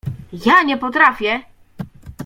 —Ja 0.45 0.63
nie 0.63 0.77
potrafię? 0.77 1.41